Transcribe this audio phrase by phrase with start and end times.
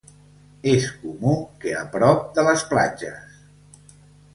[0.71, 3.41] És comú que a prop de les platges.